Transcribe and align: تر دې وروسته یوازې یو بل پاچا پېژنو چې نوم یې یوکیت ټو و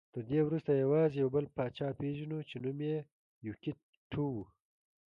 تر 0.13 0.21
دې 0.29 0.39
وروسته 0.43 0.71
یوازې 0.83 1.15
یو 1.23 1.29
بل 1.35 1.45
پاچا 1.55 1.89
پېژنو 1.99 2.39
چې 2.49 2.55
نوم 2.63 2.79
یې 2.89 2.97
یوکیت 3.47 3.79
ټو 4.11 4.23
و 4.35 4.37